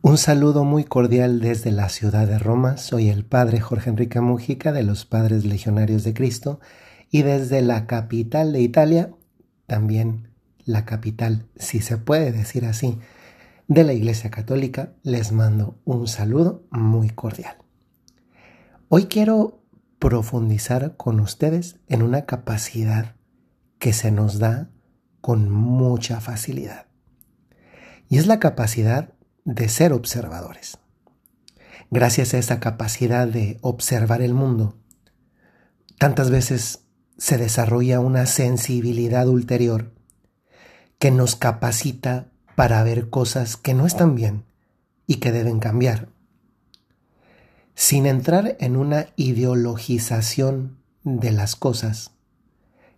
[0.00, 2.76] Un saludo muy cordial desde la ciudad de Roma.
[2.76, 6.60] Soy el padre Jorge Enrique Mujica de los Padres Legionarios de Cristo
[7.10, 9.10] y desde la capital de Italia,
[9.66, 10.28] también
[10.64, 12.98] la capital, si se puede decir así,
[13.66, 17.56] de la Iglesia Católica, les mando un saludo muy cordial.
[18.88, 19.64] Hoy quiero
[19.98, 23.16] profundizar con ustedes en una capacidad
[23.80, 24.70] que se nos da
[25.20, 26.86] con mucha facilidad.
[28.08, 29.17] Y es la capacidad
[29.48, 30.76] de ser observadores.
[31.90, 34.76] Gracias a esa capacidad de observar el mundo,
[35.98, 36.80] tantas veces
[37.16, 39.94] se desarrolla una sensibilidad ulterior
[40.98, 44.44] que nos capacita para ver cosas que no están bien
[45.06, 46.10] y que deben cambiar.
[47.74, 52.10] Sin entrar en una ideologización de las cosas,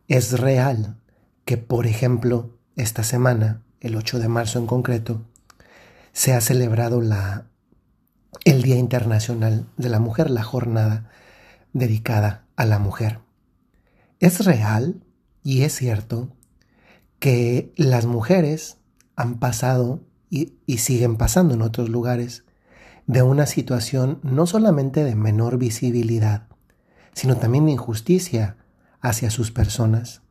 [0.09, 0.96] es real
[1.45, 5.29] que, por ejemplo, esta semana, el 8 de marzo en concreto,
[6.12, 7.46] se ha celebrado la,
[8.45, 11.10] el Día Internacional de la Mujer, la jornada
[11.73, 13.21] dedicada a la mujer.
[14.18, 15.04] Es real
[15.43, 16.37] y es cierto
[17.18, 18.79] que las mujeres
[19.16, 22.45] han pasado y, siguen pasando en otros lugares
[23.06, 26.46] de una situación no solamente de menor visibilidad,
[27.12, 28.56] sino también de injusticia
[29.01, 30.23] hacia sus personas,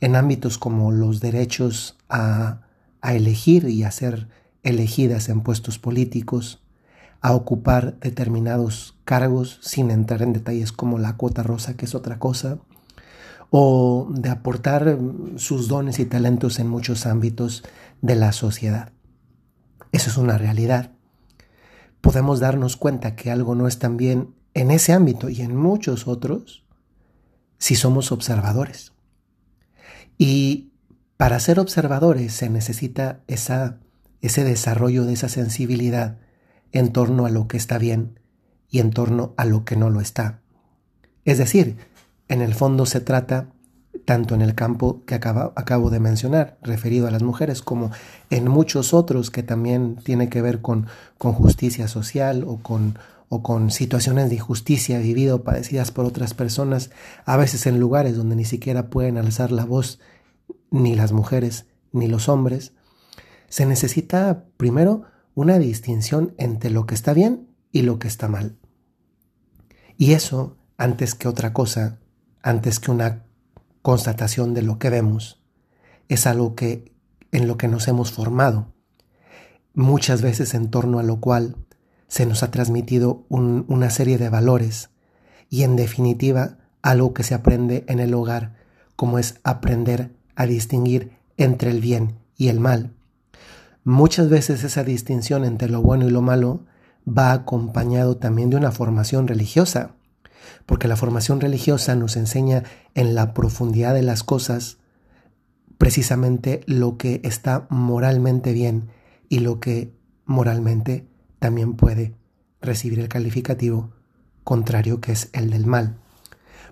[0.00, 2.62] en ámbitos como los derechos a,
[3.02, 4.28] a elegir y a ser
[4.62, 6.62] elegidas en puestos políticos,
[7.20, 12.18] a ocupar determinados cargos sin entrar en detalles como la cuota rosa, que es otra
[12.18, 12.58] cosa,
[13.50, 14.98] o de aportar
[15.36, 17.62] sus dones y talentos en muchos ámbitos
[18.00, 18.92] de la sociedad.
[19.92, 20.92] Eso es una realidad.
[22.00, 26.08] Podemos darnos cuenta que algo no es tan bien en ese ámbito y en muchos
[26.08, 26.64] otros
[27.58, 28.92] si somos observadores.
[30.18, 30.72] Y
[31.16, 33.81] para ser observadores se necesita esa
[34.22, 36.16] ese desarrollo de esa sensibilidad
[36.70, 38.18] en torno a lo que está bien
[38.70, 40.40] y en torno a lo que no lo está.
[41.24, 41.76] Es decir,
[42.28, 43.48] en el fondo se trata,
[44.06, 47.90] tanto en el campo que acabo, de mencionar, referido a las mujeres, como
[48.30, 50.86] en muchos otros que también tiene que ver con,
[51.18, 56.32] con justicia social o con, o con situaciones de injusticia vivido o padecidas por otras
[56.32, 56.90] personas,
[57.26, 60.00] a veces en lugares donde ni siquiera pueden alzar la voz
[60.70, 62.72] ni las mujeres ni los hombres,
[63.52, 65.02] se necesita primero
[65.34, 68.56] una distinción entre lo que está bien y lo que está mal.
[69.98, 71.98] Y eso, antes que otra cosa,
[72.40, 73.26] antes que una
[73.82, 75.42] constatación de lo que vemos,
[76.08, 76.94] es algo que
[77.30, 78.72] en lo que nos hemos formado,
[79.74, 81.56] muchas veces en torno a lo cual
[82.08, 84.88] se nos ha transmitido una serie de valores
[85.50, 88.56] y en definitiva algo que se aprende en el hogar,
[88.96, 92.94] como es aprender a distinguir entre el bien y el mal,
[93.84, 96.64] Muchas veces esa distinción entre lo bueno y lo malo
[97.06, 99.96] va acompañado también de una formación religiosa,
[100.66, 102.62] porque la formación religiosa nos enseña
[102.94, 104.78] en la profundidad de las cosas
[105.78, 108.90] precisamente lo que está moralmente bien
[109.28, 109.92] y lo que
[110.26, 111.08] moralmente
[111.40, 112.14] también puede
[112.60, 113.92] recibir el calificativo
[114.44, 115.96] contrario que es el del mal.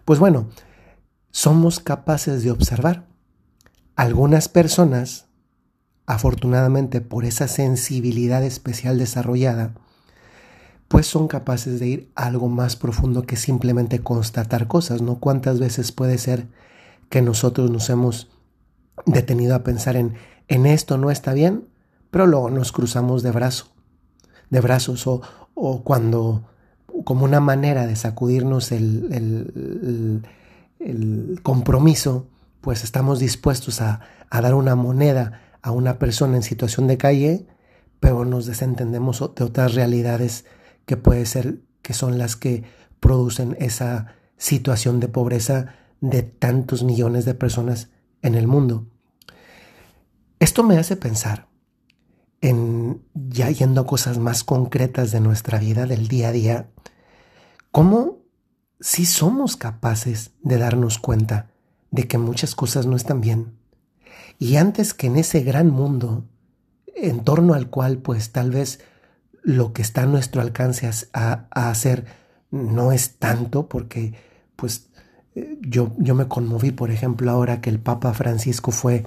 [0.05, 0.49] Pues bueno,
[1.31, 3.07] somos capaces de observar.
[3.97, 5.27] Algunas personas
[6.11, 9.75] afortunadamente por esa sensibilidad especial desarrollada,
[10.89, 15.21] pues son capaces de ir algo más profundo que simplemente constatar cosas, ¿no?
[15.21, 16.49] ¿Cuántas veces puede ser
[17.11, 18.29] que nosotros nos hemos
[19.07, 20.15] detenido a pensar en,
[20.49, 21.69] en esto no está bien,
[22.11, 23.67] pero luego nos cruzamos de brazo,
[24.51, 25.23] de brazos, o,
[25.55, 26.43] o cuando,
[27.05, 30.23] como una manera de sacudirnos el, el,
[30.81, 32.27] el, compromiso,
[32.63, 37.47] pues estamos dispuestos a, a dar una moneda a una persona en situación de calle,
[38.01, 40.45] pero nos desentendemos de otras realidades
[40.87, 42.65] que puede ser que son las que
[42.99, 47.91] producen esa situación de pobreza de tantos millones de personas
[48.23, 48.87] en el mundo.
[50.39, 51.49] Esto me hace pensar
[52.41, 56.71] en ya yendo a cosas más concretas de nuestra vida, del día a día,
[57.71, 58.21] cómo
[58.81, 61.51] si somos capaces de darnos cuenta
[61.91, 63.59] de que muchas cosas no están bien,
[64.39, 66.25] y antes que en ese gran mundo,
[66.95, 68.81] en torno al cual pues tal vez
[69.43, 72.05] lo que está a nuestro alcance a, hacer
[72.51, 74.15] no es tanto, porque
[74.57, 74.91] pues
[75.35, 79.05] eh, yo, yo me conmoví, por ejemplo, ahora que el Papa Francisco fue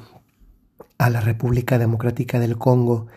[0.98, 3.08] a la República Democrática del Congo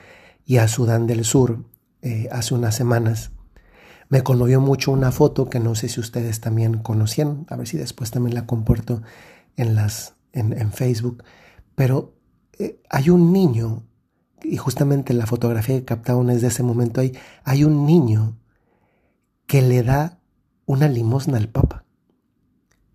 [0.44, 1.64] y a Sudán del Sur
[2.02, 3.30] eh, hace unas semanas.
[4.08, 7.76] Me conmovió mucho una foto que no sé si ustedes también conocían, a ver si
[7.76, 9.02] después también la comparto
[9.56, 11.24] en, las, en, en Facebook,
[11.76, 12.16] pero
[12.58, 13.84] eh, hay un niño
[14.42, 17.12] y justamente la fotografía que captaron es de ese momento ahí,
[17.44, 18.38] hay un niño
[19.46, 20.18] que le da
[20.64, 21.84] una limosna al Papa.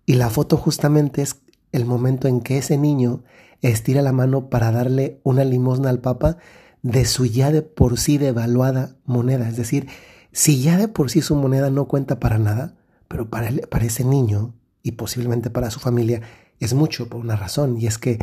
[0.04, 1.42] Y la foto justamente es
[1.72, 3.22] el momento en que ese niño
[3.62, 6.36] estira la mano para darle una limosna al Papa
[6.82, 9.48] de su ya de por sí devaluada moneda.
[9.48, 9.88] Es decir,
[10.32, 12.76] si ya de por sí su moneda no cuenta para nada,
[13.08, 16.22] pero para, para ese niño y posiblemente para su familia
[16.58, 18.18] es mucho por una razón, y es que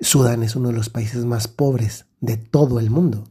[0.00, 3.24] Sudán es uno de los países más pobres de todo el mundo.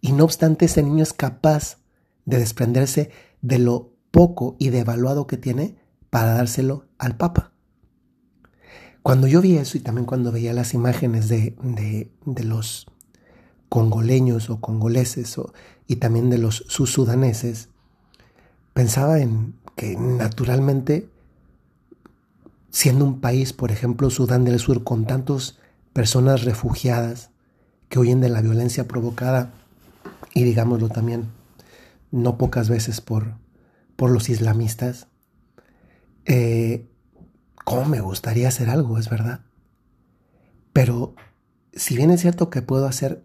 [0.00, 1.78] Y no obstante, ese niño es capaz
[2.24, 3.10] de desprenderse
[3.40, 5.76] de lo poco y devaluado que tiene
[6.10, 7.52] para dárselo al Papa.
[9.02, 11.56] Cuando yo vi eso y también cuando veía las imágenes de,
[12.24, 12.86] de, los
[13.68, 15.36] congoleños o congoleses
[15.88, 17.68] y también de los sudaneses,
[18.74, 21.08] pensaba en que naturalmente,
[22.70, 25.58] siendo un país, por ejemplo, Sudán del Sur, con tantas
[25.92, 27.30] personas refugiadas
[27.88, 29.52] que huyen de la violencia provocada,
[30.34, 31.30] y digámoslo también,
[32.10, 33.34] no pocas veces por,
[33.96, 35.08] por los islamistas,
[36.24, 36.88] eh,
[37.64, 38.98] ¿cómo me gustaría hacer algo?
[38.98, 39.40] Es verdad.
[40.72, 41.14] Pero
[41.74, 43.24] si bien es cierto que puedo hacer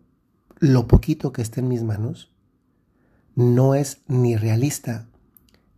[0.60, 2.32] lo poquito que esté en mis manos,
[3.36, 5.08] no es ni realista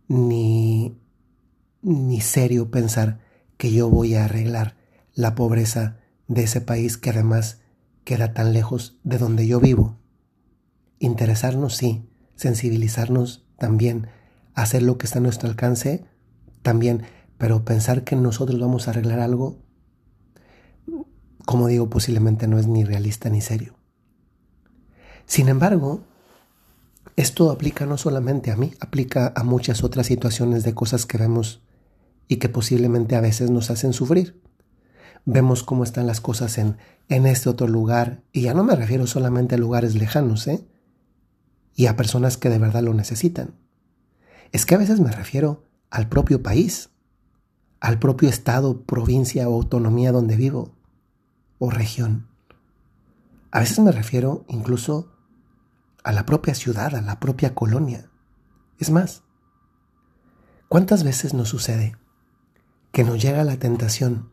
[0.08, 0.98] ni,
[1.82, 3.20] ni serio pensar
[3.56, 4.76] que yo voy a arreglar
[5.14, 5.99] la pobreza
[6.30, 7.58] de ese país que además
[8.04, 9.98] queda tan lejos de donde yo vivo.
[11.00, 14.06] Interesarnos sí, sensibilizarnos también,
[14.54, 16.04] hacer lo que está a nuestro alcance
[16.62, 17.02] también,
[17.36, 19.58] pero pensar que nosotros vamos a arreglar algo,
[21.46, 23.74] como digo, posiblemente no es ni realista ni serio.
[25.26, 26.04] Sin embargo,
[27.16, 31.60] esto aplica no solamente a mí, aplica a muchas otras situaciones de cosas que vemos
[32.28, 34.40] y que posiblemente a veces nos hacen sufrir.
[35.24, 36.76] Vemos cómo están las cosas en,
[37.08, 40.66] en este otro lugar, y ya no me refiero solamente a lugares lejanos, ¿eh?
[41.74, 43.54] Y a personas que de verdad lo necesitan.
[44.52, 46.90] Es que a veces me refiero al propio país
[47.80, 50.74] al propio estado, provincia o autonomía donde vivo
[51.58, 52.28] o región.
[53.50, 55.10] A veces me refiero incluso
[56.04, 58.10] a la propia ciudad, a la propia colonia.
[58.78, 59.22] Es más,
[60.68, 61.96] ¿cuántas veces nos sucede
[62.92, 64.30] que nos llega la tentación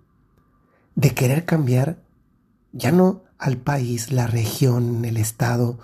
[0.98, 2.00] de querer cambiar
[2.74, 5.78] ya no al país, la región, el estado,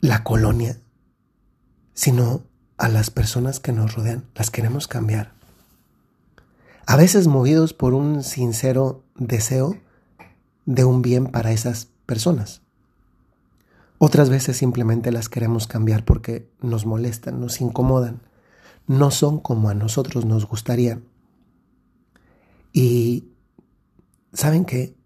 [0.00, 0.78] la colonia,
[1.92, 2.44] sino
[2.78, 5.32] a las personas que nos rodean, las queremos cambiar.
[6.86, 9.76] A veces movidos por un sincero deseo
[10.64, 12.62] de un bien para esas personas.
[13.98, 18.20] Otras veces simplemente las queremos cambiar porque nos molestan, nos incomodan,
[18.86, 21.02] no son como a nosotros nos gustarían.
[22.76, 23.28] Y
[24.32, 24.96] ¿saben qué?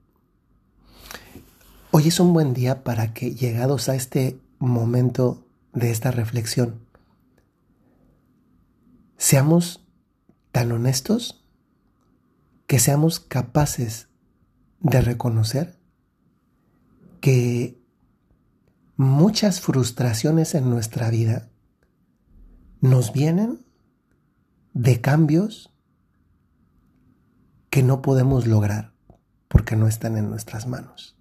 [1.91, 6.81] Hoy es un buen día para que llegados a este momento de esta reflexión,
[9.19, 9.87] seamos
[10.51, 11.45] tan honestos
[12.67, 14.09] que seamos capaces
[14.81, 15.79] de reconocer
[17.21, 17.79] que
[18.97, 21.51] muchas frustraciones en nuestra vida
[22.81, 23.63] nos vienen
[24.73, 25.71] de cambios
[27.79, 28.93] que no podemos lograr
[29.47, 31.17] porque no están en nuestras manos.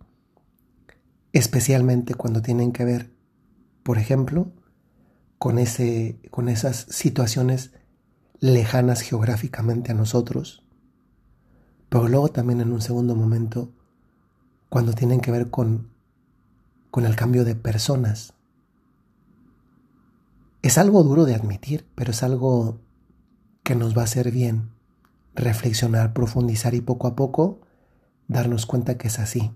[1.31, 3.13] Especialmente cuando tienen que ver,
[3.83, 4.51] por ejemplo,
[5.37, 7.73] con, ese, con esas situaciones
[8.39, 10.63] lejanas geográficamente a nosotros,
[11.89, 13.71] pero luego también en un segundo momento
[14.67, 15.91] cuando tienen que ver con,
[16.89, 18.33] con el cambio de personas.
[20.63, 22.81] Es algo duro de admitir, pero es algo
[23.61, 24.75] que nos va a hacer bien
[25.37, 27.61] reflexionar, profundizar y poco a poco
[28.27, 29.51] darnos cuenta que es así.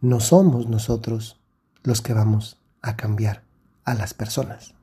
[0.00, 1.40] No somos nosotros
[1.82, 3.42] los que vamos a cambiar
[3.84, 4.74] a las personas.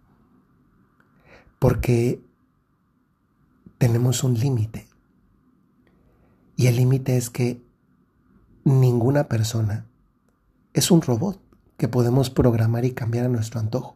[1.58, 2.24] Porque
[3.78, 4.88] tenemos un límite.
[6.56, 7.64] Y el límite es que
[8.64, 9.88] ninguna persona
[10.74, 11.42] es un robot
[11.78, 13.96] que podemos programar y cambiar a nuestro antojo.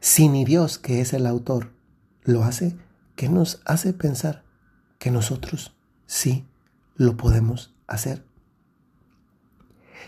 [0.00, 1.72] Si ni Dios, que es el autor,
[2.24, 2.76] lo hace,
[3.22, 4.42] ¿qué nos hace pensar
[4.98, 5.76] que nosotros
[6.06, 6.44] sí
[6.96, 8.24] lo podemos hacer?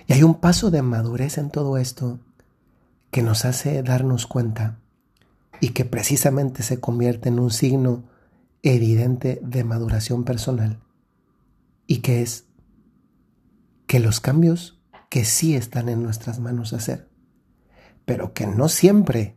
[0.09, 2.18] Y hay un paso de madurez en todo esto
[3.12, 4.80] que nos hace darnos cuenta
[5.61, 8.02] y que precisamente se convierte en un signo
[8.64, 10.80] evidente de maduración personal
[11.87, 12.47] y que es
[13.87, 17.09] que los cambios que sí están en nuestras manos hacer,
[18.06, 19.37] pero que no siempre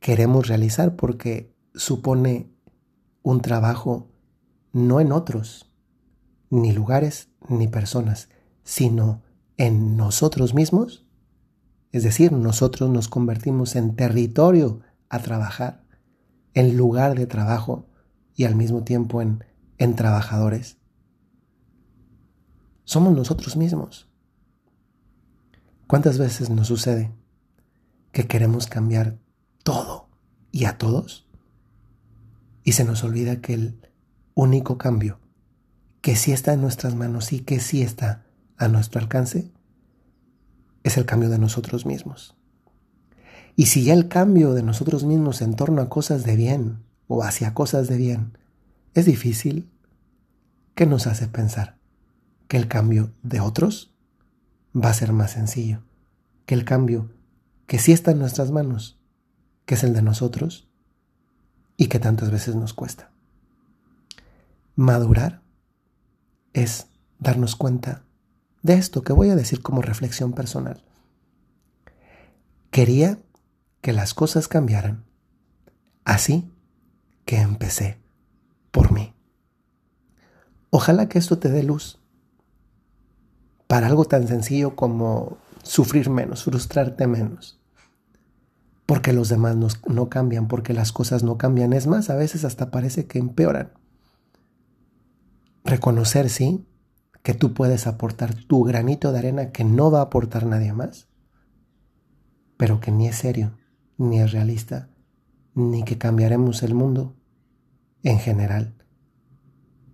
[0.00, 2.55] queremos realizar porque supone
[3.26, 4.06] un trabajo
[4.72, 5.68] no en otros,
[6.48, 8.28] ni lugares, ni personas,
[8.62, 9.24] sino
[9.56, 11.04] en nosotros mismos,
[11.90, 14.78] es decir, nosotros nos convertimos en territorio
[15.08, 15.82] a trabajar,
[16.54, 17.88] en lugar de trabajo
[18.36, 19.44] y al mismo tiempo en,
[19.78, 20.78] en trabajadores.
[22.84, 24.08] Somos nosotros mismos.
[25.88, 27.12] ¿Cuántas veces nos sucede
[28.12, 29.18] que queremos cambiar
[29.64, 30.10] todo
[30.52, 31.25] y a todos?
[32.66, 33.78] Y se nos olvida que el
[34.34, 35.20] único cambio
[36.00, 39.52] que sí está en nuestras manos y que sí está a nuestro alcance
[40.82, 42.34] es el cambio de nosotros mismos.
[43.54, 47.22] Y si ya el cambio de nosotros mismos en torno a cosas de bien o
[47.22, 48.36] hacia cosas de bien
[48.94, 49.70] es difícil,
[50.74, 51.78] ¿qué nos hace pensar?
[52.48, 53.94] ¿Que el cambio de otros
[54.74, 55.84] va a ser más sencillo?
[56.46, 57.12] ¿Que el cambio
[57.68, 58.98] que sí está en nuestras manos,
[59.66, 60.65] que es el de nosotros
[61.76, 63.10] y que tantas veces nos cuesta?
[64.74, 65.42] Madurar
[66.52, 68.02] es darnos cuenta
[68.62, 70.82] de esto que voy a decir como reflexión personal.
[72.70, 73.18] Quería
[73.80, 75.04] que las cosas cambiaran,
[76.04, 76.50] así
[77.24, 77.98] que empecé
[78.70, 79.14] por mí.
[80.70, 81.98] Ojalá que esto te dé luz
[83.66, 87.58] para algo tan sencillo como sufrir menos, frustrarte menos.
[88.86, 89.56] Porque los demás
[89.88, 91.72] no, cambian, porque las cosas no cambian.
[91.72, 93.72] Es más, a veces hasta parece que empeoran.
[95.64, 96.64] Reconocer, sí,
[97.24, 101.08] que tú puedes aportar tu granito de arena que no va a aportar nadie más,
[102.56, 103.58] pero que ni es serio,
[103.98, 104.90] ni es realista,
[105.54, 107.16] ni que cambiaremos el mundo
[108.04, 108.76] en general,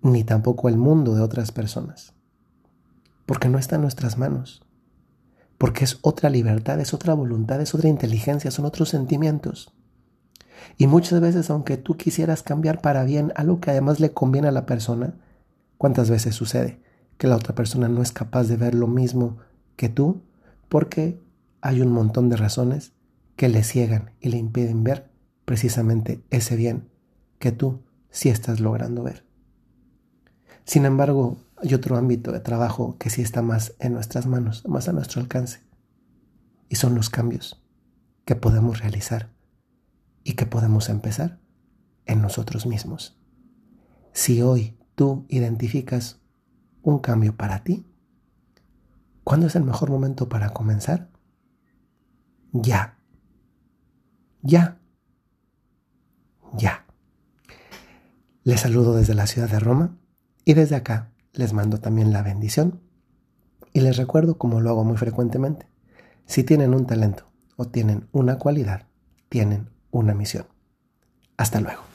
[0.02, 2.12] ni tampoco el mundo de otras personas,
[3.24, 4.66] porque no está en nuestras manos,
[5.62, 9.72] porque es otra libertad, es otra voluntad, es otra inteligencia, son otros sentimientos.
[10.76, 14.50] Y muchas veces, aunque tú quisieras cambiar para bien algo que además le conviene a
[14.50, 15.14] la persona,
[15.78, 16.80] ¿cuántas veces sucede?
[17.16, 19.36] que la otra persona no es capaz de ver lo mismo
[19.76, 20.22] que tú
[20.68, 21.22] porque
[21.60, 22.94] hay un montón de razones
[23.36, 25.12] que le ciegan y le impiden ver
[25.44, 26.88] precisamente ese bien
[27.38, 29.24] que tú sí estás logrando ver.
[30.64, 34.88] Sin embargo, hay otro ámbito de trabajo que sí está más en nuestras manos, más
[34.88, 35.60] a nuestro alcance,
[36.68, 37.62] y son los cambios
[38.24, 39.30] que podemos realizar
[40.24, 41.40] y que podemos empezar
[42.06, 43.18] en nosotros mismos.
[44.12, 46.22] Si hoy tú identificas
[46.82, 47.86] un cambio para ti?
[49.24, 51.08] ¿Cuándo es el mejor momento para comenzar?
[52.52, 52.98] Ya.
[54.42, 54.78] Ya.
[56.58, 56.84] Ya.
[58.44, 59.96] Les saludo desde la ciudad de Roma
[60.44, 62.80] y desde acá les mando también la bendición
[63.72, 65.66] y les recuerdo, como lo hago muy frecuentemente,
[66.26, 68.86] si tienen un talento o tienen una cualidad,
[69.28, 70.46] tienen una misión.
[71.36, 71.91] Hasta luego.